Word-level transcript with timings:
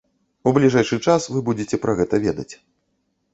У 0.51 0.53
бліжэйшы 0.55 0.97
час 1.09 1.27
вы 1.33 1.43
будзеце 1.51 1.79
пра 1.85 1.95
гэта 2.01 2.21
ведаць. 2.25 2.49